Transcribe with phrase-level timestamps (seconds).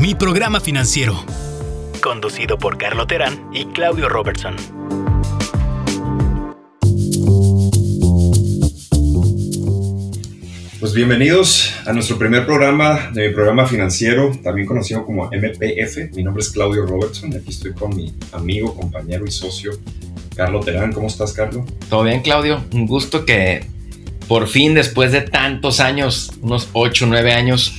[0.00, 1.26] Mi programa financiero.
[2.02, 4.56] Conducido por Carlo Terán y Claudio Robertson.
[10.80, 16.16] Pues bienvenidos a nuestro primer programa de mi programa financiero, también conocido como MPF.
[16.16, 19.72] Mi nombre es Claudio Robertson y aquí estoy con mi amigo, compañero y socio,
[20.34, 20.94] Carlo Terán.
[20.94, 21.66] ¿Cómo estás, Carlo?
[21.90, 22.64] Todo bien, Claudio.
[22.72, 23.66] Un gusto que
[24.26, 27.74] por fin, después de tantos años, unos 8 o 9 años,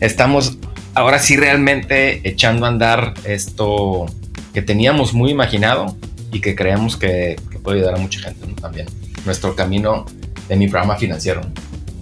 [0.00, 0.56] estamos
[0.96, 4.06] ahora sí realmente echando a andar esto
[4.54, 5.94] que teníamos muy imaginado
[6.32, 8.86] y que creemos que, puede ayudar a mucha gente también.
[9.24, 10.06] Nuestro camino
[10.48, 11.42] de mi programa financiero.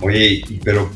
[0.00, 0.90] Oye, pero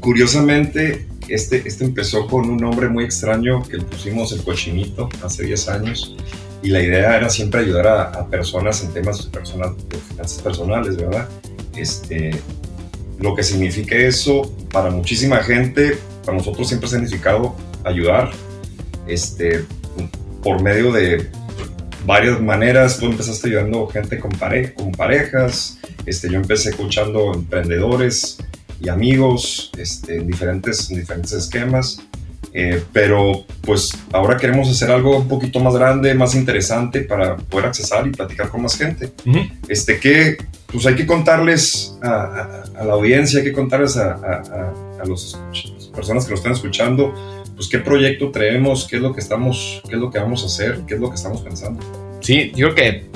[0.00, 5.68] curiosamente, este, este empezó con un nombre muy extraño que pusimos el cochinito hace 10
[5.68, 6.16] años
[6.62, 11.28] y la idea era siempre ayudar a, personas en temas personal, de finanzas personales, ¿verdad?
[11.76, 12.32] Este,
[13.20, 18.30] lo que significa eso para muchísima gente, para nosotros siempre ha significado ayudar
[19.06, 19.64] este,
[20.42, 21.30] por medio de
[22.06, 22.98] varias maneras.
[22.98, 28.38] Tú empezaste ayudando gente con, pare con parejas, este, yo empecé escuchando emprendedores
[28.80, 32.00] y amigos este, en, diferentes, en diferentes esquemas.
[32.54, 37.66] Eh, pero pues ahora queremos hacer algo un poquito más grande, más interesante para poder
[37.66, 39.12] accesar y platicar con más gente.
[39.68, 45.34] este, que pues hay que contarles a, la audiencia, hay que contarles a, a, las
[45.92, 47.14] personas que nos están escuchando,
[47.54, 50.46] pues qué proyecto traemos, qué es lo que estamos, qué es lo que vamos a
[50.46, 51.80] hacer, qué es lo que estamos pensando.
[52.20, 53.12] Sí, yo creo que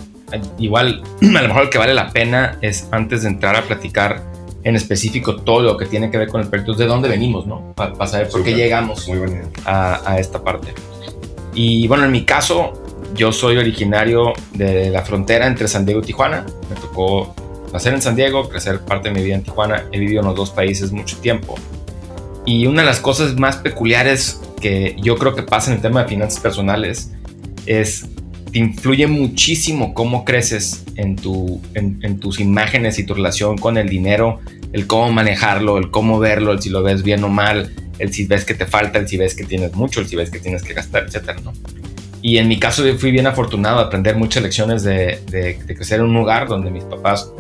[0.59, 4.23] igual a lo mejor lo que vale la pena es antes de entrar a platicar
[4.65, 7.73] en específico todo lo que tiene que ver con el proyecto, de dónde venimos, ¿no?
[7.77, 9.09] Para saber por qué llegamos
[9.65, 10.75] a, a, esta parte.
[11.55, 12.73] Y bueno, en mi caso,
[13.15, 16.45] yo soy originario de la frontera entre San Diego y Tijuana.
[16.69, 17.33] Me tocó
[17.73, 19.85] nacer en San Diego, crecer parte de mi vida en Tijuana.
[19.93, 21.55] He vivido en los dos países mucho tiempo.
[22.47, 26.05] Y una de las cosas más peculiares que yo creo que pasa en el tema
[26.05, 27.13] de finanzas personales
[27.67, 28.09] es
[28.53, 34.41] influye muchísimo cómo creces en, tu, en, tus imágenes y tu relación con el dinero,
[34.73, 38.27] el cómo manejarlo, el cómo verlo, el si lo ves bien o mal, el si
[38.27, 40.63] ves que te falta, el si ves que tienes mucho, el si ves que tienes
[40.63, 41.53] que gastar, etcétera, ¿no?
[42.23, 46.01] Y en mi caso yo fui bien afortunado a aprender muchas lecciones de, de, crecer
[46.01, 47.31] en un lugar donde mis papás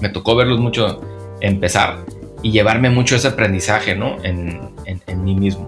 [0.00, 1.02] me tocó verlos mucho
[1.40, 2.04] empezar
[2.42, 4.22] y llevarme mucho ese aprendizaje, ¿no?
[4.24, 5.66] En, en, en mí mismo.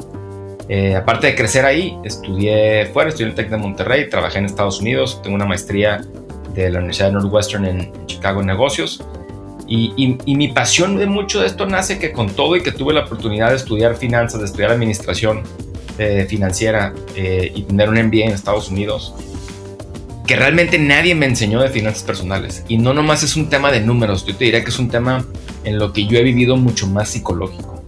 [0.69, 4.45] Eh, aparte de crecer ahí, estudié fuera, estudié en el TEC de Monterrey, trabajé en
[4.45, 6.03] Estados Unidos, tengo una maestría
[6.55, 9.03] de la Universidad de Northwestern en, Chicago en negocios.
[9.67, 13.05] Y, mi pasión de mucho de esto nace que con todo y que tuve la
[13.05, 15.43] oportunidad de estudiar finanzas, de estudiar administración
[15.99, 19.15] eh, financiera eh, y tener un MBA en Estados Unidos,
[20.29, 22.63] que realmente nadie me enseñó de finanzas personales.
[22.69, 25.25] Y no nomás es un tema de números, yo te diría que es un tema
[25.65, 27.83] en lo que yo he vivido mucho más psicológico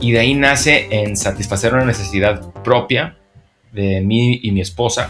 [0.00, 3.16] y de ahí nace en satisfacer una necesidad propia
[3.72, 5.08] de mí y mi esposa,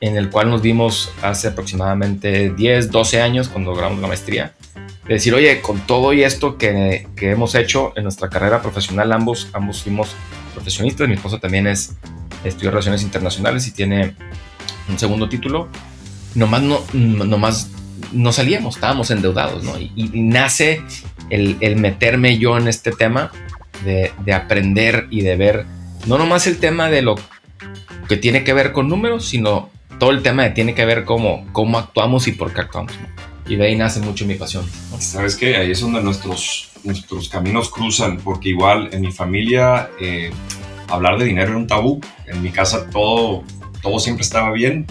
[0.00, 4.54] en el cual nos vimos hace aproximadamente 10, 12 años cuando logramos la maestría.
[5.08, 9.12] De decir, oye, con todo y esto que, que hemos hecho en nuestra carrera profesional,
[9.12, 10.14] ambos, ambos fuimos
[10.54, 11.96] profesionistas, mi esposa también es,
[12.44, 14.14] estudió Relaciones Internacionales y tiene
[14.88, 15.68] un segundo título,
[16.34, 17.70] nomás no, nomás
[18.12, 19.78] no salíamos, estábamos endeudados, ¿no?
[19.78, 20.82] Y, nace
[21.30, 23.30] el, el, meterme yo en este tema
[23.84, 25.66] de, aprender y de ver
[26.06, 27.16] no nomás el tema de lo
[28.08, 31.46] que tiene que ver con números, sino todo el tema de tiene que ver cómo,
[31.52, 32.92] cómo actuamos y por qué actuamos.
[33.46, 34.64] Y de ahí nace mucho mi pasión.
[34.98, 40.30] Sabes que ahí es donde nuestros, nuestros caminos cruzan, porque igual en mi familia eh,
[40.88, 42.00] hablar de dinero era un tabú.
[42.26, 43.44] En mi casa todo,
[43.80, 44.86] todo siempre estaba bien.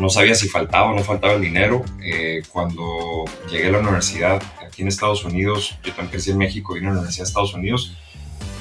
[0.00, 1.84] No sabía si faltaba o no faltaba el dinero.
[2.02, 6.74] Eh, cuando llegué a la universidad aquí en Estados Unidos, yo también crecí en México,
[6.74, 7.96] vine a la Universidad de Estados Unidos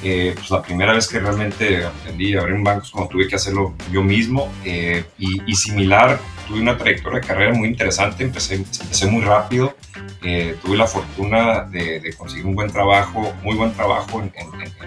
[0.01, 3.27] eh, pues la primera vez que realmente aprendí a abrir un banco es cuando tuve
[3.27, 8.56] que hacerlo yo mismo eh, y, similar, tuve una trayectoria de carrera muy interesante, empecé,
[8.56, 9.75] empecé muy rápido,
[10.23, 14.31] eh, tuve la fortuna de, conseguir un buen trabajo, muy buen trabajo en,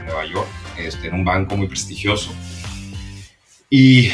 [0.07, 0.49] Nueva York,
[0.79, 2.33] este, en un banco muy prestigioso.
[3.75, 4.11] Y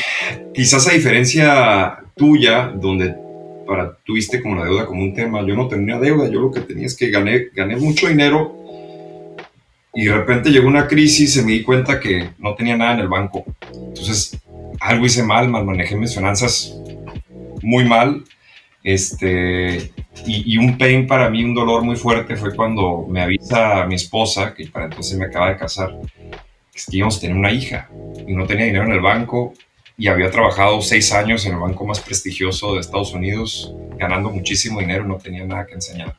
[0.55, 3.13] quizás a diferencia tuya, donde
[3.67, 6.61] para tuviste como la deuda como un tema, yo no tenía deuda, yo lo que
[6.61, 8.55] tenía es que gané, gané mucho dinero
[9.93, 13.01] y de repente llegó una crisis y me di cuenta que no tenía nada en
[13.01, 13.45] el banco.
[13.75, 14.39] Entonces,
[14.79, 16.73] algo hice mal, mal manejé mis finanzas
[17.61, 18.23] muy mal.
[18.85, 19.91] Este,
[20.25, 24.55] y, un pain para mí, un dolor muy fuerte fue cuando me avisa mi esposa,
[24.55, 25.99] que para entonces me acaba de casar,
[26.87, 27.89] que íbamos a tener una hija
[28.27, 29.55] y no tenía dinero en el banco
[29.97, 34.79] y había trabajado seis años en el banco más prestigioso de Estados Unidos, ganando muchísimo
[34.79, 36.15] dinero, no tenía nada que enseñar.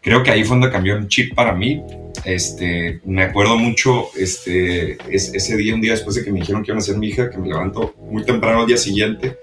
[0.00, 1.82] Creo que ahí fue donde cambió el chip para mí.
[2.24, 6.70] Este, me acuerdo mucho este, ese día, un día después de que me dijeron que
[6.70, 9.36] iban a ser mi hija, que me levanto muy temprano al día siguiente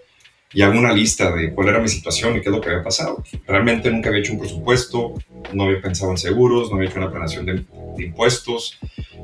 [0.51, 2.83] y hago una lista de cuál era mi situación y qué es lo que había
[2.83, 3.23] pasado.
[3.45, 5.13] Realmente nunca había hecho un presupuesto,
[5.53, 7.63] no había pensado en seguros, no había hecho una planeación de,
[8.03, 8.79] impuestos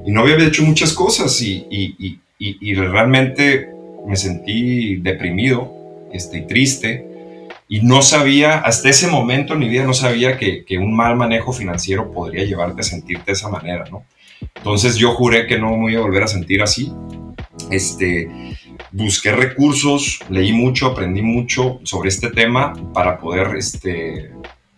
[0.06, 3.70] y no había hecho muchas cosas y, y, y, y realmente
[4.06, 5.74] me sentí deprimido
[6.12, 7.16] este, triste
[7.68, 11.16] y no sabía, hasta ese momento en mi vida no sabía que, que, un mal
[11.16, 14.04] manejo financiero podría llevarte a sentirte de esa manera, ¿no?
[14.56, 16.92] Entonces yo juré que no me iba a volver a sentir así.
[17.72, 18.30] Este,
[18.96, 24.32] busqué recursos, leí mucho, aprendí mucho sobre este tema para poder este,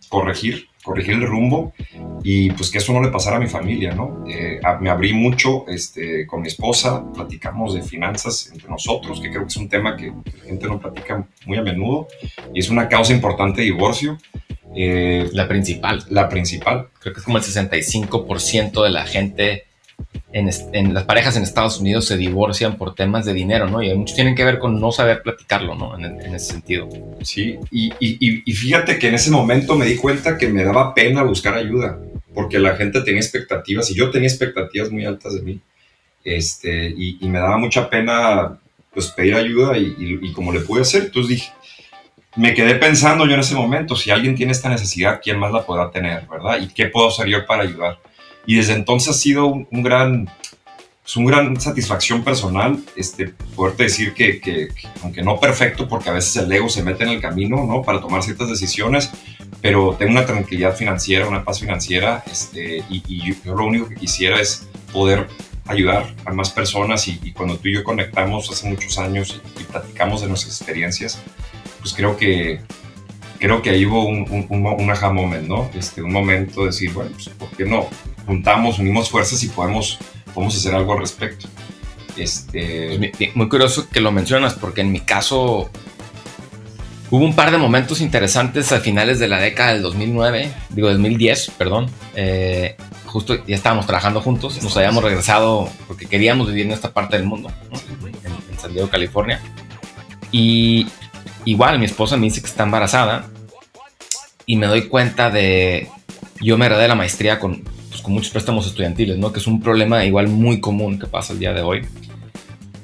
[0.08, 1.74] corregir corregir el rumbo
[2.22, 4.24] y pues que eso no le pasara a mi familia, ¿no?
[4.26, 9.42] Eh, me abrí mucho este, con mi esposa, platicamos de finanzas entre nosotros, que creo
[9.42, 12.08] que es un tema que la gente no platica muy a menudo
[12.54, 14.18] y es una causa importante de divorcio.
[14.74, 16.04] Eh, la principal.
[16.08, 16.88] La principal.
[17.00, 19.64] Creo que es como el 65% de la gente
[20.32, 23.82] en, las parejas en Estados Unidos se divorcian por temas de dinero, ¿no?
[23.82, 25.98] Y muchos tienen que ver con no saber platicarlo, ¿no?
[25.98, 26.88] En, ese sentido.
[27.22, 31.22] Sí, y, y, fíjate que en ese momento me di cuenta que me daba pena
[31.22, 31.98] buscar ayuda,
[32.34, 35.60] porque la gente tenía expectativas y yo tenía expectativas muy altas de mí,
[36.24, 38.58] este, y, me daba mucha pena
[38.92, 41.52] pues pedir ayuda y, como le pude hacer, entonces dije,
[42.36, 45.64] me quedé pensando yo en ese momento, si alguien tiene esta necesidad, ¿quién más la
[45.64, 46.60] podrá tener, verdad?
[46.60, 47.98] ¿Y qué puedo hacer yo para ayudar?
[48.48, 50.26] Y desde entonces ha sido un, gran,
[51.06, 54.68] es una gran satisfacción personal este, poderte decir que, que,
[55.02, 57.82] aunque no perfecto, porque a veces el ego se mete en el camino ¿no?
[57.82, 59.10] para tomar ciertas decisiones,
[59.60, 64.40] pero tengo una tranquilidad financiera, una paz financiera, este, y, yo, lo único que quisiera
[64.40, 65.26] es poder
[65.66, 70.22] ayudar a más personas y, cuando tú y yo conectamos hace muchos años y, platicamos
[70.22, 71.20] de nuestras experiencias,
[71.82, 72.62] pues creo que
[73.38, 75.70] creo que ahí hubo un, un, un, aha moment, ¿no?
[75.74, 77.88] Este, un momento de decir, bueno, pues, ¿por qué no?
[78.28, 79.98] juntamos, unimos fuerzas y podemos,
[80.34, 81.48] podemos hacer algo al respecto.
[82.16, 83.10] Este...
[83.16, 85.70] Pues muy curioso que lo mencionas, porque en mi caso
[87.10, 91.52] hubo un par de momentos interesantes a finales de la década del 2009, digo 2010,
[91.56, 91.90] perdón.
[92.14, 92.76] Eh,
[93.06, 97.24] justo ya estábamos trabajando juntos, nos habíamos regresado porque queríamos vivir en esta parte del
[97.24, 99.40] mundo, en, en San Diego, California.
[100.30, 100.86] Y
[101.50, 103.26] igual mi esposa me dice que está embarazada
[104.46, 105.88] y me doy cuenta de,
[106.40, 107.62] yo me agradé la maestría con
[107.98, 109.32] pues, con muchos préstamos estudiantiles, ¿no?
[109.32, 111.86] Que es un problema igual muy común que pasa el día de hoy.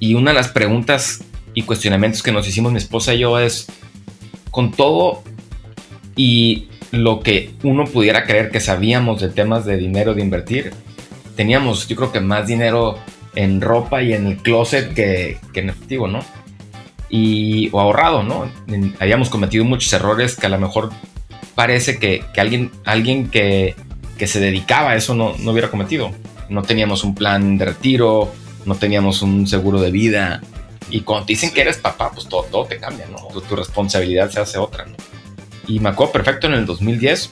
[0.01, 1.23] Y una de las preguntas
[1.55, 3.67] y cuestionamientos que nos hicimos mi esposa y yo es,
[4.51, 5.23] con todo
[6.17, 10.73] y lo que uno pudiera creer que sabíamos de temas de dinero de invertir,
[11.37, 12.99] teníamos yo creo que más dinero
[13.37, 16.25] en ropa y en el closet que, en efectivo, ¿no?
[17.11, 18.51] Y, o ahorrado, ¿no?
[18.99, 20.91] habíamos cometido muchos errores que a lo mejor
[21.55, 23.77] parece que, que alguien, alguien que
[24.17, 26.13] que se dedicaba a eso no, no hubiera cometido.
[26.49, 28.33] No teníamos un plan de retiro,
[28.65, 30.41] no teníamos un seguro de vida.
[30.91, 33.41] Y cuando te dicen que eres papá, pues todo, todo te cambia, ¿no?
[33.41, 34.97] Tu, responsabilidad se hace otra, ¿no?
[35.67, 37.31] Y me acuerdo perfecto en el 2010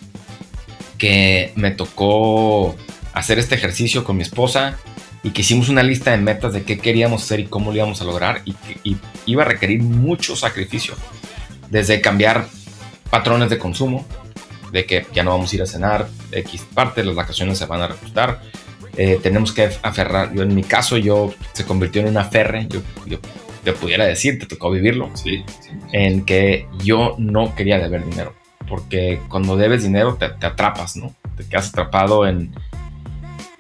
[0.97, 2.75] que me tocó
[3.13, 4.79] hacer este ejercicio con mi esposa
[5.23, 8.01] y que hicimos una lista de metas de qué queríamos hacer y cómo lo íbamos
[8.01, 8.97] a lograr y
[9.27, 10.95] iba a requerir mucho sacrificio.
[11.71, 12.47] Desde cambiar
[13.11, 14.07] patrones de consumo,
[14.73, 17.83] de que ya no vamos a ir a cenar, X parte, las vacaciones se van
[17.83, 18.41] a reajustar.
[18.97, 22.81] Eh, tenemos que aferrar, yo en mi caso, yo se convirtió en una aferre, yo,
[23.07, 25.45] yo, pudiera decir, te tocó vivirlo, sí,
[25.93, 28.35] en que yo no quería deber dinero,
[28.69, 31.15] porque cuando debes dinero te, atrapas, ¿no?
[31.37, 32.55] Te quedas atrapado en,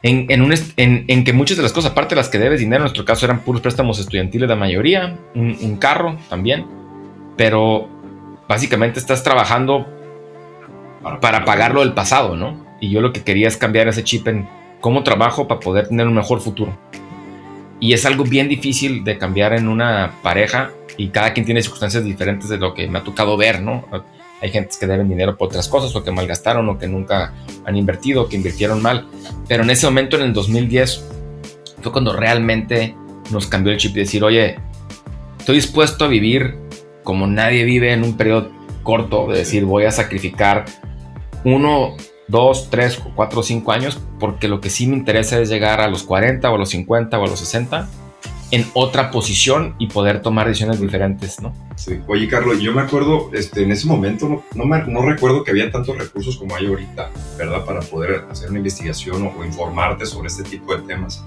[0.02, 2.60] en, en, un, en, en, que muchas de las cosas, aparte de las que debes
[2.60, 6.66] dinero, en nuestro caso eran puros préstamos estudiantiles, la mayoría, un, un carro también,
[7.36, 7.88] pero
[8.48, 9.86] básicamente estás trabajando
[11.20, 12.64] para pagarlo del pasado, ¿no?
[12.80, 14.48] Y yo lo que quería es cambiar ese chip en
[14.80, 16.76] cómo trabajo para poder tener un mejor futuro.
[17.80, 22.04] Y es algo bien difícil de cambiar en una pareja y cada quien tiene circunstancias
[22.04, 23.86] diferentes de lo que me ha tocado ver, ¿no?
[24.42, 27.32] Hay gente que deben dinero por otras cosas o que malgastaron o que nunca
[27.64, 29.06] han invertido o que invirtieron mal.
[29.46, 31.08] Pero en ese momento, en el 2010,
[31.80, 32.96] fue cuando realmente
[33.30, 34.58] nos cambió el chip y decir, oye,
[35.38, 36.56] estoy dispuesto a vivir
[37.04, 38.50] como nadie vive en un periodo
[38.82, 40.64] corto, de decir, voy a sacrificar
[41.44, 41.96] uno,
[42.26, 46.02] dos, tres, cuatro, cinco años, porque lo que sí me interesa es llegar a los
[46.02, 47.88] 40 o a los 50 o a los 60
[48.52, 51.54] en otra posición y poder tomar decisiones diferentes, ¿no?
[51.74, 51.98] Sí.
[52.06, 55.52] Oye, Carlos, yo me acuerdo, este, en ese momento no, no, me, no recuerdo que
[55.52, 57.64] había tantos recursos como hay ahorita, ¿verdad?
[57.64, 61.24] Para poder hacer una investigación o, informarte sobre este tipo de temas.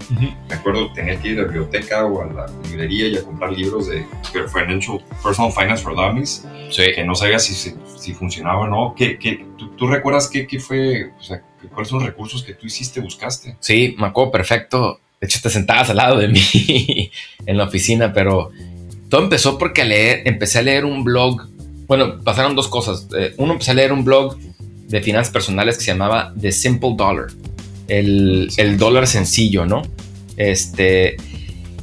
[0.48, 3.52] Me acuerdo, tenía que ir a la biblioteca o a la librería y a comprar
[3.52, 6.84] libros de Financial, Personal Finance for Dummies, sí.
[6.94, 8.94] que no sabía si, si, funcionaba o no.
[8.96, 9.44] ¿Qué, qué,
[9.78, 11.42] tú, recuerdas qué, qué fue, o sea,
[11.74, 13.58] cuáles son los recursos que tú hiciste, buscaste?
[13.60, 17.12] Sí, me acuerdo perfecto de hecho, te sentabas al lado de mí
[17.46, 18.52] en la oficina, pero
[19.10, 21.48] todo empezó porque leer, empecé a leer un blog.
[21.88, 23.08] Bueno, pasaron dos cosas.
[23.18, 24.38] Eh, uno, empecé a leer un blog
[24.88, 27.28] de finanzas personales que se llamaba The Simple Dollar,
[27.88, 29.84] el, el dólar sencillo, ¿no?
[30.38, 31.18] Este,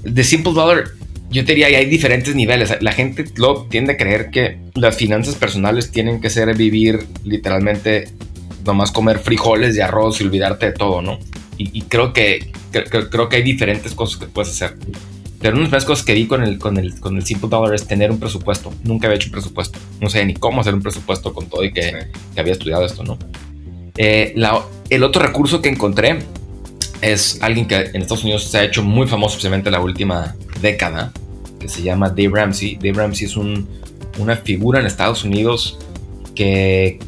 [0.03, 0.85] The Simple Dollar,
[1.31, 2.77] yo te diría, hay diferentes niveles.
[2.81, 8.09] La gente lo tiende a creer que las finanzas personales tienen que ser vivir literalmente
[8.65, 11.19] nomás comer frijoles y arroz y olvidarte de todo, ¿no?
[11.59, 14.76] Y creo que creo, que hay diferentes cosas que puedes hacer.
[15.40, 17.75] Pero una de las cosas que vi con el, con, el, con el Simple Dollar
[17.75, 18.73] es tener un presupuesto.
[18.85, 19.78] Nunca había hecho un presupuesto.
[20.00, 23.02] No sé ni cómo hacer un presupuesto con todo y que, que había estudiado esto,
[23.02, 23.18] ¿no?
[23.97, 24.35] Eh,
[24.88, 26.21] el otro recurso que encontré
[27.00, 30.37] es alguien que en Estados Unidos se ha hecho muy famoso, especialmente en la última
[30.61, 31.12] década,
[31.59, 32.76] que se llama Dave Ramsey.
[32.76, 33.68] Dave Ramsey es un,
[34.18, 35.78] una figura en Estados Unidos
[36.37, 37.00] que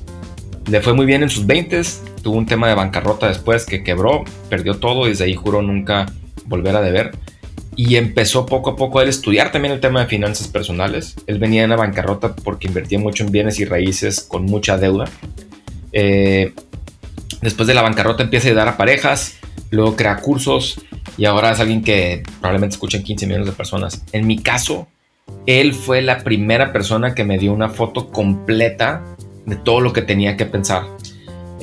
[0.67, 4.25] le fue muy bien en sus 20s, tuvo un tema de bancarrota después que quebró,
[4.49, 6.07] perdió todo y desde ahí juró nunca
[6.47, 7.13] volver a deber.
[7.77, 11.17] Y empezó poco a poco a estudiar también el tema de finanzas personales.
[11.27, 15.05] Él venía en la bancarrota porque invertía mucho en bienes y raíces con mucha deuda.
[15.93, 16.55] Eh,
[17.43, 19.37] después de la bancarrota empieza a ayudar a parejas,
[19.71, 20.81] luego crea cursos
[21.17, 24.03] y ahora es alguien que probablemente escuchen 15 millones de personas.
[24.13, 24.89] En mi caso,
[25.47, 29.05] él fue la primera persona que me dio una foto completa
[29.45, 30.85] de todo lo que tenía que pensar.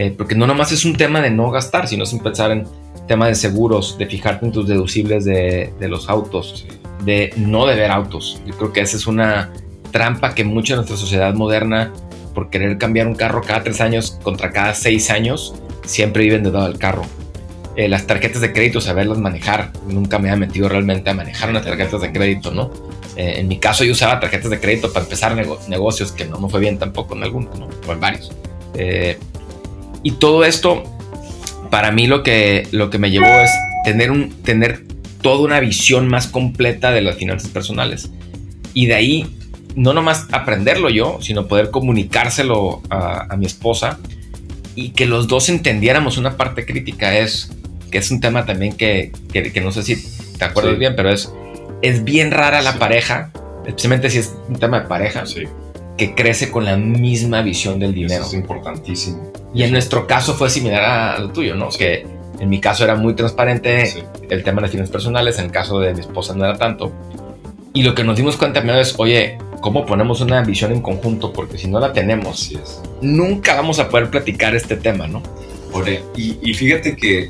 [0.01, 2.65] Eh, porque no nomás es un tema de no gastar, sino sin pensar en
[3.07, 6.65] tema de seguros, de fijarte en tus deducibles de, de los autos,
[7.05, 8.41] de no deber autos.
[8.47, 9.53] Yo creo que esa es una
[9.91, 11.93] trampa que mucha de nuestra sociedad moderna,
[12.33, 15.53] por querer cambiar un carro cada tres años contra cada seis años,
[15.85, 17.03] siempre viven de el carro.
[17.75, 19.71] Eh, las tarjetas de crédito, saberlas manejar.
[19.87, 22.71] Nunca me ha metido realmente a manejar unas tarjetas de crédito, ¿no?
[23.17, 25.35] Eh, en mi caso yo usaba tarjetas de crédito para empezar
[25.67, 27.67] negocios que no me fue bien tampoco en algunos, ¿no?
[27.87, 28.31] o en varios.
[28.73, 29.19] Eh,
[30.03, 30.83] y todo esto,
[31.69, 33.51] para mí lo que, lo que me llevó es
[33.83, 34.83] tener, un, tener
[35.21, 38.09] toda una visión más completa de las finanzas personales.
[38.73, 39.37] Y de ahí,
[39.75, 43.99] no nomás aprenderlo yo, sino poder comunicárselo a, mi esposa
[44.75, 47.17] y que los dos entendiéramos una parte crítica.
[47.17, 47.51] Es
[47.91, 49.97] que es un tema también que, que, no sé si
[50.37, 51.31] te acuerdas bien, pero es
[51.81, 53.31] es bien rara la pareja,
[53.65, 55.25] especialmente si es un tema de pareja,
[56.01, 58.25] que crece con la misma visión del dinero.
[58.25, 59.31] es importantísimo.
[59.53, 61.69] Y en nuestro caso fue similar a lo tuyo, ¿no?
[61.69, 62.07] Que
[62.39, 65.79] en mi caso era muy transparente el tema de las finanzas personales, en el caso
[65.79, 66.91] de mi esposa no era tanto.
[67.71, 71.31] Y lo que nos dimos cuenta primero es, oye, ¿cómo ponemos una visión en conjunto?
[71.31, 72.51] Porque si no la tenemos,
[73.03, 75.21] nunca vamos a poder platicar este tema, ¿no?
[76.17, 77.29] y, y fíjate que,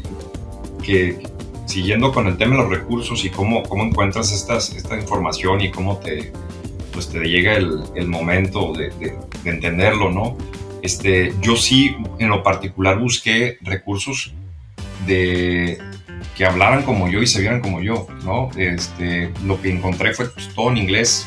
[0.82, 1.20] que
[1.66, 5.72] siguiendo con el tema de los recursos y cómo, cómo encuentras estas, esta información y
[5.72, 6.32] cómo te,
[7.02, 10.38] pues te llega el, el momento de, de, entenderlo, ¿no?
[10.84, 14.34] Este, yo sí, en lo particular, busqué recursos
[15.08, 15.80] de,
[16.38, 18.52] que hablaran como yo y se vieran como yo, ¿no?
[18.56, 21.26] Este, lo que encontré fue pues, todo en inglés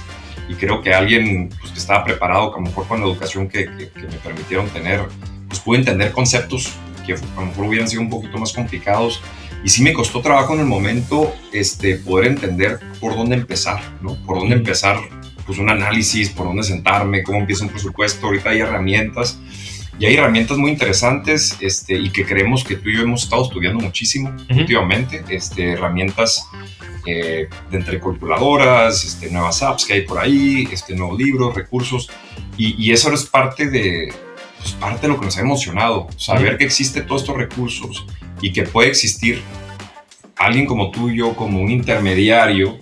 [0.49, 3.65] y creo que alguien pues, que estaba preparado, a lo mejor con la educación que,
[3.65, 5.01] que, que me permitieron tener,
[5.49, 6.73] pues pude entender conceptos
[7.05, 9.21] que a lo mejor hubieran sido un poquito más complicados
[9.65, 14.15] y sí me costó trabajo en el momento este, poder entender por dónde empezar, ¿no?
[14.25, 14.99] Por dónde empezar,
[15.47, 18.27] pues un análisis, por dónde sentarme, cómo empieza un presupuesto.
[18.27, 19.39] Ahorita hay herramientas
[19.99, 23.45] y hay herramientas muy interesantes este, y que creemos que tú y yo hemos estado
[23.45, 25.25] estudiando muchísimo últimamente.
[25.29, 26.47] Este, herramientas
[27.07, 32.11] eh, de entre calculadoras, este, nuevas apps que hay por ahí, este, nuevos libros, recursos.
[32.57, 34.13] Y, y eso es parte de,
[34.59, 38.07] pues parte de lo que nos ha emocionado, saber que existe todos estos recursos
[38.41, 39.43] y que puede existir
[40.37, 42.79] alguien como tú y yo, como un intermediario,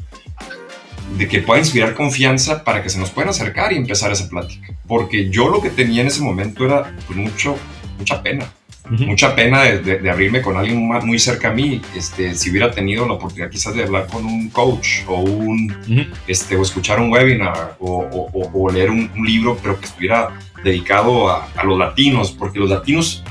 [1.16, 4.74] de que pueda inspirar confianza para que se nos puedan acercar y empezar esa plática.
[4.86, 7.56] Porque yo lo que tenía en ese momento era pues, mucho,
[7.98, 8.50] mucha pena.
[8.90, 11.80] Mucha pena de, abrirme con alguien muy cerca a mí.
[11.96, 16.56] Este, si hubiera tenido la oportunidad quizás de hablar con un coach o, un, este,
[16.56, 20.30] o escuchar un webinar o, o, leer un, libro, pero que estuviera
[20.64, 23.22] dedicado a, a, los latinos, porque los latinos,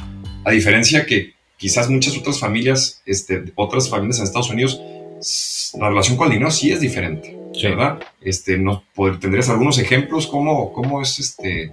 [0.45, 4.81] a diferencia que quizás muchas otras familias, este, otras familias en Estados Unidos,
[5.77, 7.37] la relación con el dinero sí es diferente,
[7.69, 7.99] ¿verdad?
[8.21, 8.83] Este, no,
[9.19, 10.27] ¿Tendrías algunos ejemplos?
[10.27, 11.71] ¿Cómo, cómo es este,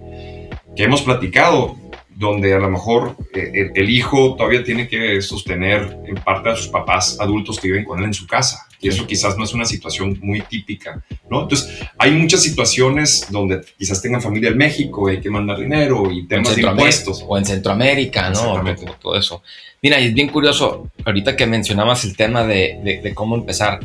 [0.77, 1.77] que hemos platicado?
[2.19, 6.67] donde a lo mejor eh, el, hijo todavía tiene que sostener en parte a sus
[6.67, 9.65] papás adultos que viven con él en su casa, Y eso quizás no es una
[9.65, 11.43] situación muy típica, ¿no?
[11.43, 16.27] Entonces, hay muchas situaciones donde quizás tengan familia en México, hay que mandar dinero y
[16.27, 17.25] temas de impuestos.
[17.25, 18.61] O en Centroamérica, ¿no?
[19.01, 19.43] Todo eso.
[19.81, 23.79] Mira, y es bien curioso, ahorita que mencionabas el tema de, de, cómo empezar.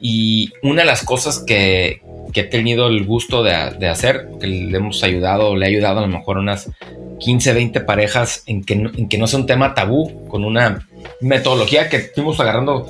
[0.00, 2.02] Y una de las cosas que,
[2.32, 5.98] que he tenido el gusto de, de, hacer, que le hemos ayudado, le he ayudado
[5.98, 6.70] a lo mejor unas
[7.22, 10.88] 15, 20 parejas en que, en que no sea un tema tabú, con una
[11.20, 12.88] metodología que fuimos agarrando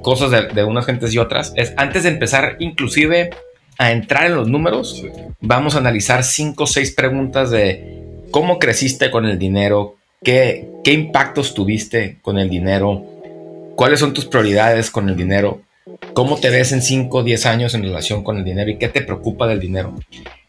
[0.00, 3.30] cosas de, unas gentes y otras, es antes de empezar inclusive
[3.78, 5.04] a entrar en los números,
[5.40, 10.92] vamos a analizar cinco o seis preguntas de cómo creciste con el dinero, qué, qué
[10.92, 13.04] impactos tuviste con el dinero,
[13.76, 15.60] cuáles son tus prioridades con el dinero,
[16.14, 18.88] cómo te ves en 5 o 10 años en relación con el dinero y qué
[18.88, 19.94] te preocupa del dinero.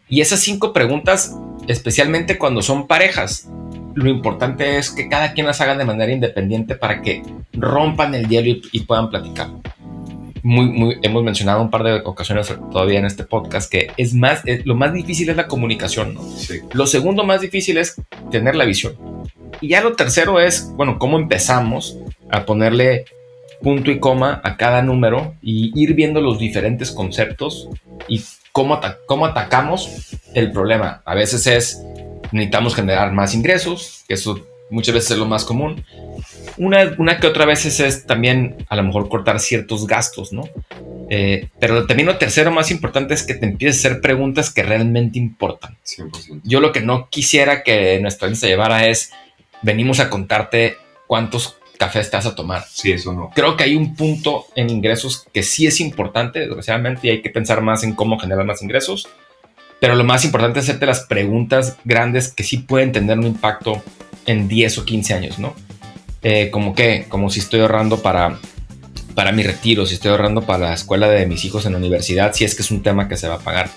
[0.08, 1.36] Y esas cinco preguntas,
[1.68, 3.50] especialmente cuando son parejas,
[3.96, 7.24] lo importante es que cada quien las haga de manera independiente para que
[7.54, 9.50] rompan el hielo y, puedan platicar.
[10.44, 14.44] Muy, muy, hemos mencionado un par de ocasiones todavía en este podcast que es más,
[14.64, 16.14] lo más difícil es la comunicación.
[16.14, 16.22] ¿no?
[16.74, 17.96] Lo segundo más difícil es
[18.30, 18.96] tener la visión.
[19.60, 21.98] Y ya lo tercero es, bueno, cómo empezamos
[22.30, 23.06] a ponerle
[23.62, 27.70] punto y coma a cada número y ir viendo los diferentes conceptos
[28.08, 31.02] y cómo, cómo atacamos el problema.
[31.06, 31.82] A veces es
[32.32, 35.84] necesitamos generar más ingresos, que eso muchas veces es lo más común.
[36.58, 40.44] Una, una que otra vez es también a lo mejor cortar ciertos gastos, ¿no?
[41.10, 44.64] Eh, pero también lo tercero más importante es que te empieces a hacer preguntas que
[44.64, 45.78] realmente importan.
[45.86, 46.42] 100%.
[46.44, 49.12] Yo lo que no quisiera que nuestra lista llevara es,
[49.62, 52.64] venimos a contarte cuántos cafés te vas a tomar.
[52.70, 53.32] Sí, eso no.
[53.34, 57.30] Creo que hay un punto en ingresos que sí es importante, desgraciadamente, y hay que
[57.30, 59.08] pensar más en cómo generar más ingresos
[59.80, 63.84] pero lo más importante es hacerte las preguntas grandes que sí pueden tener un impacto
[64.26, 65.54] en 10 o 15 años, ¿no?
[66.24, 68.40] Eh, como que, como si estoy ahorrando para,
[69.14, 72.34] para mi retiro, si estoy ahorrando para la escuela de mis hijos en la universidad,
[72.34, 73.70] si es que es un tema que se va a pagar.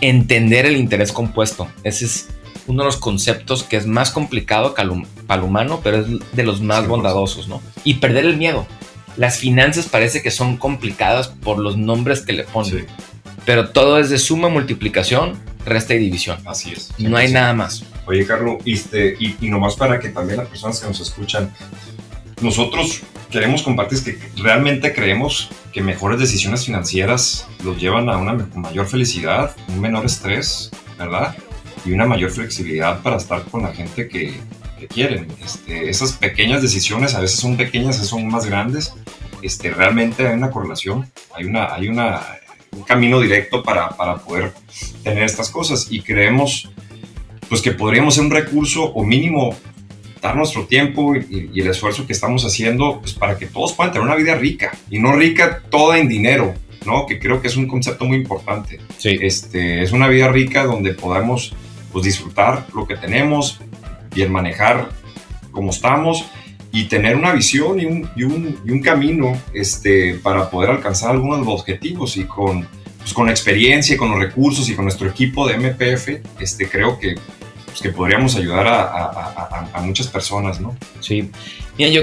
[0.00, 2.28] Entender el interés compuesto, ese es
[2.66, 6.60] uno de los conceptos que es más complicado para el humano, pero es de los
[6.60, 7.60] más bondadosos, ¿no?
[7.84, 8.66] Y perder el miedo.
[9.16, 12.86] Las finanzas parece que son complicadas por los nombres que le ponen
[13.44, 16.38] pero todo es de suma, multiplicación, resta y división.
[16.46, 16.92] Así es.
[16.98, 17.84] No hay nada más.
[18.06, 21.52] Oye, Carlos, este, y, y, nomás para que también las personas que nos escuchan,
[22.40, 28.86] nosotros queremos compartir que realmente creemos que mejores decisiones financieras los llevan a una mayor
[28.86, 31.34] felicidad, un menor estrés, ¿verdad?
[31.84, 34.34] Y una mayor flexibilidad para estar con la gente que,
[34.78, 35.26] que quieren.
[35.44, 38.94] Este, esas pequeñas decisiones a veces son pequeñas, a veces son más grandes.
[39.42, 42.22] Este, realmente hay una correlación, hay una, hay una
[42.76, 44.52] un camino directo para, para poder
[45.02, 46.70] tener estas cosas y creemos
[47.48, 49.54] pues que podríamos ser un recurso o mínimo
[50.22, 54.06] dar nuestro tiempo y, el esfuerzo que estamos haciendo pues para que todos puedan tener
[54.06, 56.54] una vida rica y no rica toda en dinero,
[56.86, 57.06] ¿no?
[57.06, 58.80] Que creo que es un concepto muy importante.
[58.96, 59.18] Sí.
[59.20, 61.54] Este, es una vida rica donde podamos
[61.92, 63.60] pues disfrutar lo que tenemos,
[64.14, 64.90] y el manejar
[65.50, 66.24] como estamos
[66.70, 71.10] y tener una visión y un, y un, y un camino este, para poder alcanzar
[71.10, 72.66] algunos objetivos y con,
[72.98, 77.16] pues, con experiencia, con los recursos y con nuestro equipo de MPF, este, creo que,
[77.66, 80.74] pues, que podríamos ayudar a, a, muchas personas, ¿no?
[81.00, 81.30] Sí.
[81.76, 82.02] Mira, yo,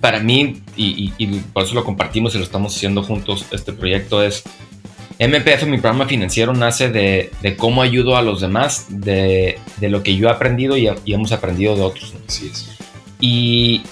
[0.00, 4.24] para mí, y, y, por eso lo compartimos y lo estamos haciendo juntos, este proyecto
[4.24, 4.42] es...
[5.20, 10.02] MPF, mi programa financiero, nace de, de cómo ayudo a los demás, de, de, lo
[10.02, 12.14] que yo he aprendido y, hemos aprendido de otros.
[12.26, 12.70] Así es.
[13.20, 13.82] Y,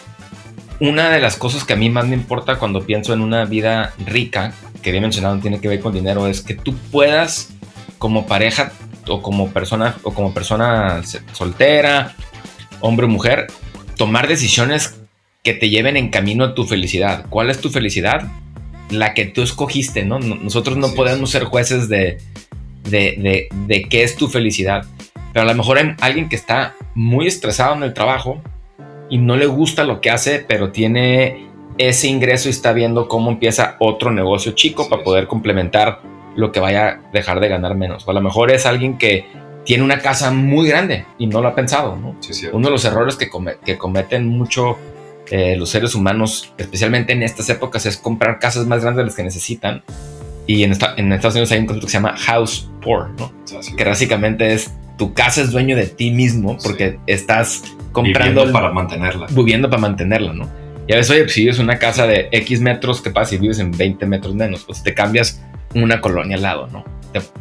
[0.80, 3.92] una de las cosas que a mí más me importa cuando pienso en una vida
[4.06, 7.50] rica, que había mencionado no tiene que ver con dinero, es que tú puedas
[7.98, 8.72] como pareja
[9.06, 12.14] o como persona o como persona soltera,
[12.80, 13.48] hombre o mujer,
[13.96, 14.98] tomar decisiones
[15.42, 17.26] que te lleven en camino a tu felicidad.
[17.28, 18.30] ¿Cuál es tu felicidad?
[18.90, 20.18] La que tú escogiste, ¿no?
[20.18, 22.18] Nosotros no podemos ser jueces de,
[22.85, 24.85] de, de qué es tu felicidad.
[25.33, 28.42] Pero a lo mejor hay alguien que está muy estresado en el trajo
[29.11, 31.48] y no le gusta lo que hace, pero tiene
[31.79, 36.01] ese ingreso y está viendo cómo empieza otro negocio chico para poder complementar
[36.35, 38.07] lo que vaya a dejar de ganar menos.
[38.07, 39.27] O a lo mejor es alguien que
[39.64, 41.96] tiene una casa muy grande y no lo ha pensado.
[41.96, 42.16] ¿no?
[42.53, 43.29] Uno de los errores que,
[43.64, 44.79] que cometen mucho
[45.30, 49.14] eh, los seres humanos, especialmente en estas épocas, es comprar casas más grandes de las
[49.14, 49.82] que necesitan.
[50.46, 53.32] Y en, en Estados Unidos hay un concepto que se llama house poor, ¿no?
[53.76, 57.62] que básicamente es tu casa es dueño de ti mismo porque estás
[57.92, 58.42] comprando.
[58.42, 59.26] Viviendo para mantenerla.
[59.30, 60.48] Viviendo para mantenerla, ¿no?
[60.86, 63.38] Y a veces, oye, pues, si vives una casa de X metros, ¿qué pasa si
[63.38, 64.64] vives en 20 metros menos?
[64.64, 65.40] Pues te cambias
[65.74, 66.84] una colonia al lado, ¿no?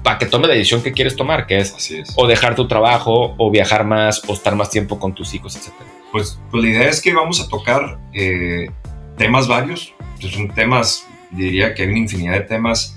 [0.03, 1.75] Para que tome la decisión que quieres tomar, que es,
[2.15, 5.73] o dejar tu trabajo, o viajar más, o estar más tiempo con tus hijos, etc.
[6.11, 8.69] Pues, pues la idea es que vamos a tocar eh,
[9.17, 12.95] temas varios, pues son temas diría que hay una infinidad de temas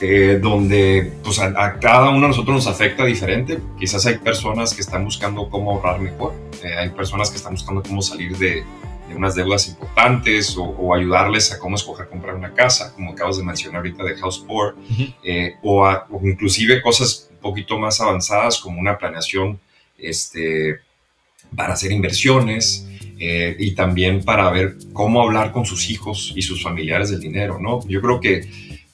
[0.00, 3.58] eh, donde pues, a, cada uno de nosotros nos afecta diferente.
[3.78, 7.82] Quizás hay personas que están buscando cómo ahorrar mejor, eh, hay personas que están buscando
[7.82, 8.64] cómo salir de,
[9.08, 13.44] de unas deudas importantes o, ayudarles a cómo escoger comprar una casa, como acabas de
[13.44, 14.76] mencionar ahorita de House Poor,
[15.22, 19.60] eh, o, o, inclusive cosas un poquito más avanzadas como una planeación
[19.98, 20.80] este,
[21.56, 22.88] para hacer inversiones.
[23.16, 27.80] y también para ver cómo hablar con sus hijos y sus familiares del dinero, ¿no?
[27.88, 28.42] Yo creo que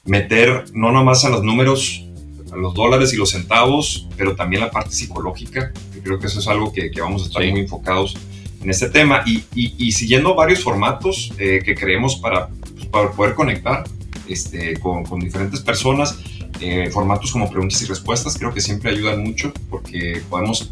[0.05, 2.05] meter no nomás a los números,
[2.53, 6.41] a los dólares y los centavos, pero también la parte psicológica, que creo que eso
[6.41, 8.17] es algo que, vamos a estar muy enfocados
[8.63, 13.35] en este tema y, y, siguiendo varios formatos eh, que creemos para, pues, para, poder
[13.35, 13.85] conectar
[14.29, 16.19] este, con, con, diferentes personas.
[16.61, 20.71] Eh, formatos como preguntas y respuestas creo que siempre ayudan mucho porque podemos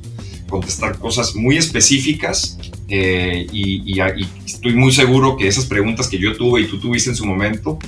[0.48, 2.58] contestar cosas muy específicas
[2.88, 4.00] eh, y, y,
[4.44, 7.78] estoy muy seguro que esas preguntas que yo tuve y tú tuviste en su momento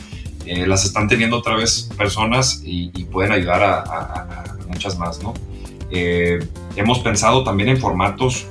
[0.46, 5.34] eh, las están teniendo otra vez personas y, pueden ayudar a, muchas más, ¿no?
[5.90, 6.38] Eh,
[6.76, 8.46] hemos pensado también en formatos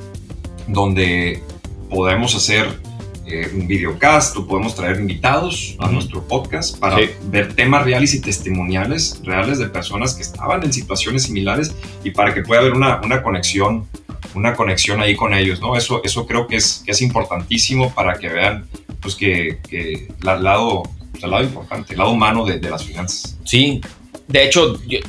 [0.68, 1.42] donde
[1.90, 2.80] podemos hacer
[3.30, 8.22] eh, un videocast o podemos traer invitados a nuestro podcast para ver temas reales y
[8.22, 13.00] testimoniales reales de personas que estaban en situaciones similares y para que pueda haber una,
[13.02, 13.88] una conexión
[14.36, 15.76] una conexión ahí con ellos, ¿no?
[15.76, 18.68] Eso, eso creo que es, que es importantísimo para que vean
[19.02, 20.84] pues que, que el lado
[21.22, 23.38] el lado importante, el lado humano de, las finanzas.
[23.44, 23.82] Sí,
[24.28, 25.00] de hecho, yo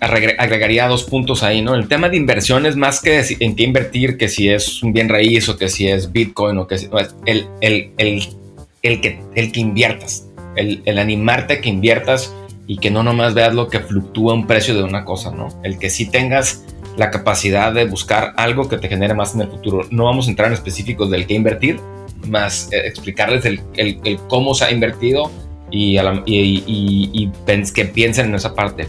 [0.00, 1.74] agregaría dos puntos ahí, ¿no?
[1.74, 5.48] El tema de inversiones, más que en qué invertir, que si es un bien raíz
[5.48, 6.88] o que si es Bitcoin o que si,
[7.26, 8.22] el, el, el,
[8.82, 12.34] el, que, el que inviertas, el, el animarte a que inviertas
[12.66, 15.48] y que no nomás veas lo que fluctúa un precio de una cosa, ¿no?
[15.62, 16.64] El que sí tengas
[16.96, 19.86] la capacidad de buscar algo que te genere más en el futuro.
[19.90, 21.80] No vamos a entrar en específicos del que invertir,
[22.28, 25.30] más eh, explicarles el, el, cómo se ha invertido
[25.70, 27.30] y, y,
[27.74, 28.88] que piensen en esa parte.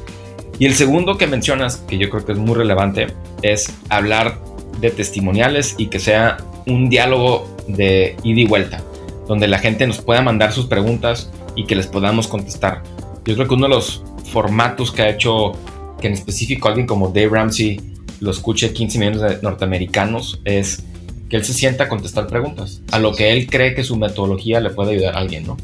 [0.59, 3.07] Y el segundo que mencionas, que yo creo que es muy relevante,
[3.41, 4.39] es hablar
[4.79, 8.83] de testimoniales y que sea un diálogo de ida y vuelta,
[9.27, 12.83] donde la gente nos pueda mandar sus preguntas y que les podamos contestar.
[13.25, 15.53] Yo creo que uno de los formatos que ha hecho
[15.99, 17.79] que en específico alguien como Dave Ramsey
[18.19, 20.83] lo escuche 15 millones de norteamericanos es
[21.29, 24.59] que él se sienta a contestar preguntas, a lo que él cree que su metodología
[24.59, 25.57] le puede ayudar a alguien, ¿no?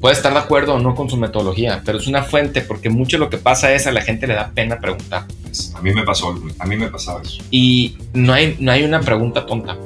[0.00, 3.18] Puede estar de acuerdo o no con su metodología, pero es una fuente porque mucho
[3.18, 5.24] lo que pasa es a la gente le da pena preguntar.
[5.74, 7.42] A mí me pasó, a mí me pasaba eso.
[7.50, 9.78] Y no hay, no hay una pregunta tonta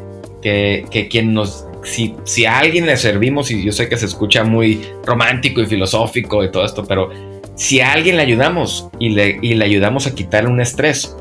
[0.43, 4.07] que, que quien nos si, si, a alguien le servimos, y yo sé que se
[4.07, 7.11] escucha muy romántico y filosófico y todo esto, pero
[7.55, 11.17] si a alguien le ayudamos y le, y le ayudamos a quitarle un estrés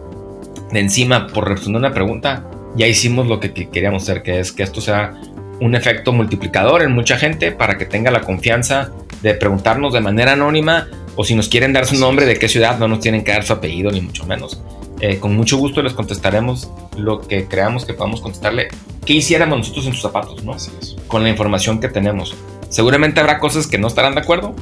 [0.71, 4.63] de encima por responder una pregunta, ya hicimos lo que queríamos hacer, que es que
[4.63, 5.13] esto sea
[5.59, 10.33] un efecto multiplicador en mucha gente para que tenga la confianza de preguntarnos de manera
[10.33, 13.31] anónima o si nos quieren dar su nombre, de qué ciudad, no nos tienen que
[13.31, 14.61] dar su apellido ni mucho menos.
[14.99, 18.67] Eh, con mucho gusto les contestaremos lo que creamos que podamos contestarle.
[19.05, 20.55] ¿Qué hiciéramos nosotros en sus zapatos, no?
[21.07, 22.35] Con la información que tenemos.
[22.69, 24.55] Seguramente habrá cosas que no estarán de acuerdo,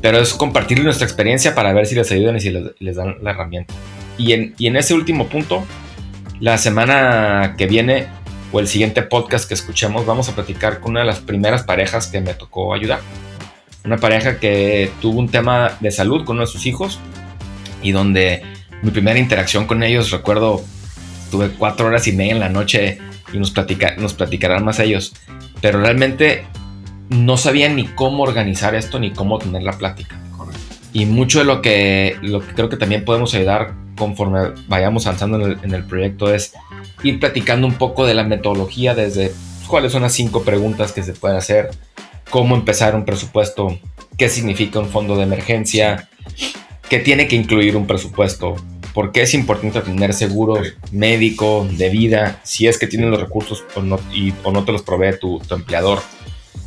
[0.00, 3.30] pero es compartir nuestra experiencia para ver si les ayudan y si les, dan la
[3.30, 3.74] herramienta.
[4.18, 5.64] Y en, y en ese último punto,
[6.40, 8.06] la semana que viene
[8.50, 12.06] o el siguiente podcast que escuchemos vamos a platicar con una de las primeras parejas
[12.06, 13.00] que me tocó ayudar.
[13.84, 16.98] Una pareja que tuvo un tema de salud con uno de sus hijos
[17.82, 18.42] y donde
[18.82, 20.62] mi primera interacción con ellos, recuerdo,
[21.30, 22.98] tuve cuatro horas y media en la noche
[23.32, 25.12] y nos, platica, nos platicarán más ellos.
[25.60, 26.44] Pero realmente
[27.10, 30.18] no sabían ni cómo organizar esto ni cómo tener la plática.
[30.92, 35.46] Y mucho de lo que, lo que creo que también podemos ayudar conforme vayamos avanzando
[35.46, 36.54] en el, proyecto es
[37.02, 39.30] ir platicando un poco de la metodología desde
[39.66, 41.68] cuáles son las cinco preguntas que se pueden hacer,
[42.30, 43.78] cómo empezar un presupuesto,
[44.16, 46.08] qué significa un fondo de emergencia,
[46.88, 48.56] qué tiene que incluir un presupuesto,
[48.94, 53.64] por qué es importante tener seguro médico, de vida, si es que tienes los recursos
[53.76, 56.00] o no, y, o no te los provee tu, empleador.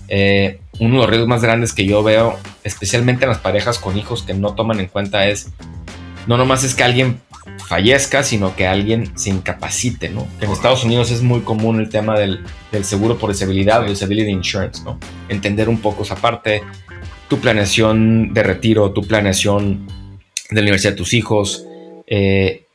[0.08, 3.98] Eh, uno de los riesgos más grandes que yo veo, especialmente en las parejas con
[3.98, 5.52] hijos que no toman en cuenta, es
[6.28, 7.20] no nomás es que alguien
[7.68, 10.28] fallezca, sino que alguien se incapacite, ¿no?
[10.40, 12.44] En Estados Unidos es muy común el tema del,
[12.84, 15.00] seguro por disabilidad disability insurance, ¿no?
[15.30, 16.64] Entender un poco esa parte,
[17.28, 19.88] tu planeación de retiro, tu planeación
[20.50, 21.66] de la universidad de tus hijos,
[22.08, 22.66] eh,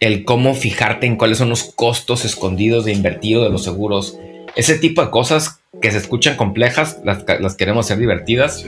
[0.00, 4.18] el cómo fijarte en cuáles son los costos escondidos de invertido de los seguros,
[4.54, 8.64] ese tipo de cosas que se escuchan complejas, las, las queremos hacer divertidas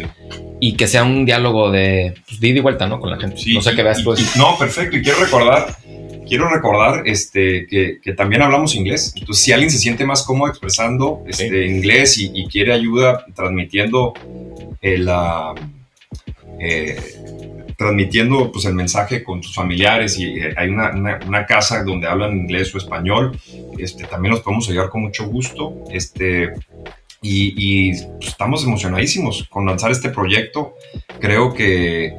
[0.60, 3.00] y que sea un diálogo de, pues, ida y vuelta, ¿no?
[3.00, 3.40] Con la gente.
[3.52, 4.36] no sé qué veas, pues.
[4.36, 4.96] no, perfecto.
[4.96, 5.76] Y quiero recordar
[6.28, 9.12] quiero recordar este, que, que, también hablamos inglés.
[9.16, 14.12] Entonces, si alguien se siente más cómodo expresando este, inglés y, quiere ayuda transmitiendo
[14.80, 15.10] el,
[16.60, 17.00] eh,
[17.76, 20.92] transmitiendo pues, el mensaje con sus familiares y eh, hay una,
[21.26, 23.38] una, casa donde hablan inglés o español,
[23.78, 25.84] este, también los podemos ayudar con mucho gusto.
[25.90, 26.52] Este,
[27.22, 30.74] y, y pues, estamos emocionadísimos con lanzar este proyecto.
[31.20, 32.14] Creo que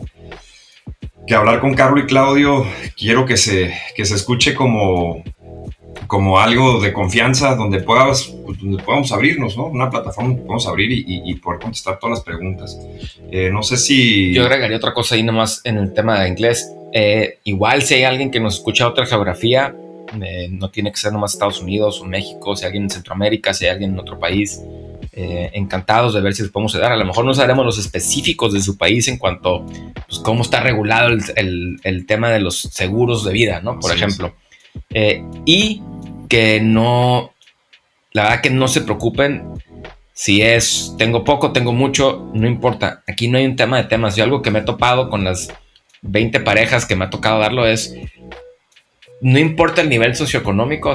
[1.29, 2.65] que hablar con Carlos y Claudio,
[2.97, 5.23] quiero que se, que se escuche como,
[6.07, 9.67] como algo de confianza donde, puedas, donde podamos abrirnos, ¿no?
[9.67, 12.79] Una plataforma donde podamos abrir y, y, poder contestar todas las preguntas.
[13.31, 14.33] Eh, no sé si...
[14.33, 16.73] Yo agregaría otra cosa ahí nomás en el tema de inglés.
[16.93, 19.75] Eh, igual si hay alguien que nos escucha otra geografía,
[20.19, 23.53] eh, no tiene que ser nomás Estados Unidos o México, si hay alguien en Centroamérica,
[23.53, 24.59] si hay alguien en otro país,
[25.21, 26.93] eh, encantados de ver si les podemos ayudar.
[26.93, 29.65] A lo mejor no sabremos los específicos de su país en cuanto
[30.08, 33.82] pues, cómo está regulado el, tema de los seguros de vida, ¿no?
[33.82, 34.34] Por ejemplo.
[34.91, 35.82] Eh, y
[36.29, 37.34] que no,
[38.13, 39.43] la verdad que no se preocupen
[40.13, 43.03] si es, tengo poco, tengo mucho, no importa.
[43.05, 44.15] Aquí no hay un tema de temas.
[44.15, 45.49] Yo algo que me he topado con las
[46.03, 47.93] 20 parejas que me ha tocado darlo es,
[49.19, 50.93] no importa el nivel socioeconómico,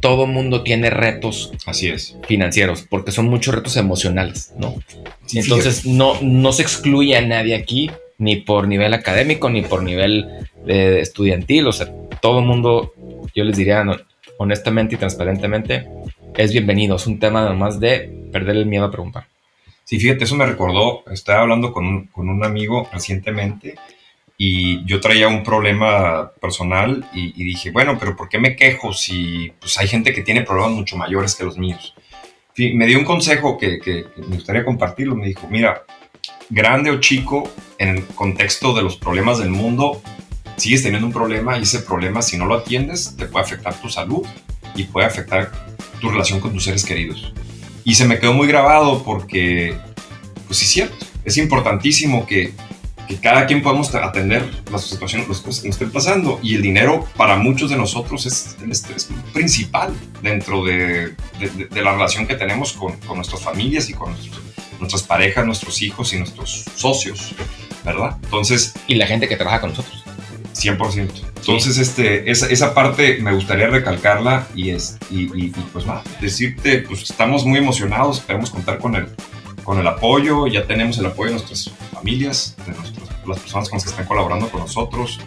[0.00, 2.16] todo mundo tiene retos Así es.
[2.26, 4.74] financieros, porque son muchos retos emocionales, ¿no?
[5.32, 10.26] Entonces no, no se excluye a nadie aquí, ni por nivel académico, ni por nivel
[10.66, 12.92] eh, estudiantil, o sea, todo el mundo,
[13.34, 13.84] yo les diría
[14.38, 15.88] honestamente y transparentemente,
[16.36, 19.26] es bienvenido, es un tema nomás de perder el miedo a preguntar.
[19.84, 23.76] Sí, fíjate, eso me recordó, estaba hablando con con un amigo recientemente
[24.38, 29.52] y yo traía un problema personal y, dije, bueno, pero ¿por qué me quejo si
[29.58, 31.94] pues, hay gente que tiene problemas mucho mayores que los míos?
[32.56, 35.14] Me dio un consejo que, que, me gustaría compartirlo.
[35.14, 35.84] Me dijo, mira,
[36.50, 40.02] grande o chico, en el contexto de los problemas del mundo,
[40.56, 43.88] sigues teniendo un problema y ese problema, si no lo atiendes, te puede afectar tu
[43.88, 44.26] salud
[44.74, 45.50] y puede afectar
[46.00, 47.32] tu relación con tus seres queridos.
[47.84, 49.76] Y se me quedó muy grabado porque,
[50.46, 52.52] pues sí es cierto, es importantísimo que
[53.06, 56.40] que cada quien podamos atender las situaciones, las cosas que nos estén pasando.
[56.42, 58.56] Y el dinero para muchos de nosotros es
[59.32, 59.92] principal
[60.22, 64.14] dentro de, de, la relación que tenemos con, con nuestras familias y con
[64.78, 67.34] nuestras parejas, nuestros hijos y nuestros socios,
[67.84, 68.16] ¿verdad?
[68.22, 68.74] Entonces...
[68.86, 70.04] Y la gente que trabaja con nosotros.
[70.54, 71.10] 100%.
[71.36, 76.78] Entonces, este, esa, esa, parte me gustaría recalcarla y, es, y, y, pues nada, decirte,
[76.78, 79.06] pues estamos muy emocionados, esperamos contar con el,
[79.66, 82.72] con el apoyo, ya tenemos el apoyo de nuestras familias, de
[83.28, 85.18] las personas con las que están colaborando con nosotros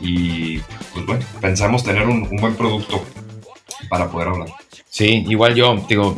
[0.00, 0.58] y
[0.94, 3.04] pues bueno, pensamos tener un, buen producto
[3.88, 4.48] para poder hablar.
[4.88, 6.16] Sí, igual yo digo,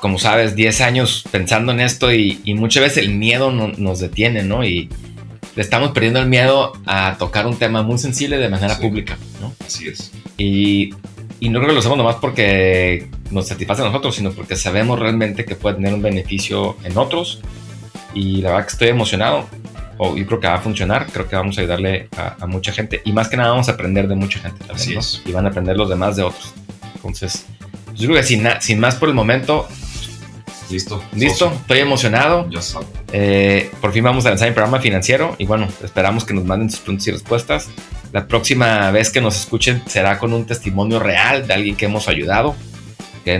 [0.00, 4.64] como sabes, 10 años pensando en esto y, muchas veces el miedo nos detiene, ¿no?
[4.64, 4.88] Y
[5.54, 9.52] le estamos perdiendo el miedo a tocar un tema muy sensible de manera pública, ¿no?
[9.66, 10.10] Así es.
[10.38, 10.94] Y
[11.42, 14.98] y no creo que lo hacemos nomás porque nos satisface a nosotros, sino porque sabemos
[14.98, 17.40] realmente que puede tener un beneficio en otros.
[18.14, 19.46] Y la verdad que estoy emocionado.
[19.98, 21.06] O yo creo que va a funcionar.
[21.12, 23.02] Creo que vamos a ayudarle a, mucha gente.
[23.04, 25.00] Y más que nada vamos a aprender de mucha gente también.
[25.24, 26.52] Y van a aprender los demás de otros.
[26.96, 27.46] Entonces,
[27.94, 29.68] yo creo que sin, sin más por el momento,
[30.72, 31.04] Listo.
[31.14, 32.48] Listo, estoy emocionado.
[32.50, 32.88] Ya sabes.
[33.12, 36.70] Eh, por fin vamos a lanzar el programa financiero y bueno, esperamos que nos manden
[36.70, 37.68] sus preguntas y respuestas.
[38.12, 42.08] La próxima vez que nos escuchen será con un testimonio real de alguien que hemos
[42.08, 42.56] ayudado,
[43.24, 43.38] que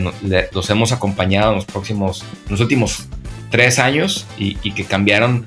[0.53, 3.07] los hemos acompañado en los próximos, los últimos
[3.51, 5.45] tres años y, que cambiaron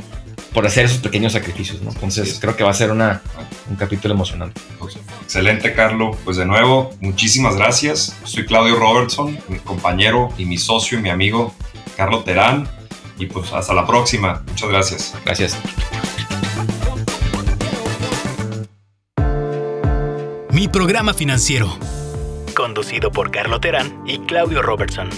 [0.53, 1.91] por hacer esos pequeños sacrificios, ¿no?
[1.91, 3.21] Entonces creo que va a ser una,
[3.69, 4.61] un capítulo emocionante.
[5.23, 6.15] Excelente, Carlos.
[6.23, 8.15] Pues de nuevo, muchísimas gracias.
[8.23, 11.53] Soy Claudio Robertson, mi compañero y mi socio y mi amigo
[11.97, 12.69] Carlos Terán.
[13.17, 14.43] Y pues hasta la próxima.
[14.47, 15.13] Muchas gracias.
[15.25, 15.57] Gracias.
[20.51, 21.77] Mi programa financiero.
[22.55, 25.09] Conducido por Carlos Terán y Claudio Robertson.